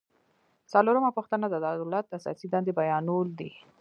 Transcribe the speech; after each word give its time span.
څلورمه 0.71 1.09
پوښتنه 1.17 1.45
د 1.49 1.55
دولت 1.81 2.05
اساسي 2.17 2.47
دندې 2.51 2.71
بیانول 2.79 3.27
دي. 3.39 3.51